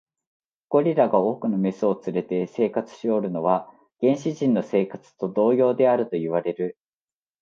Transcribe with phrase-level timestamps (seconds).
[0.69, 3.69] ゴリラが多くの牝を連れて生活しおるのは、
[4.01, 6.75] 原始人の生活と同様であるといわれる。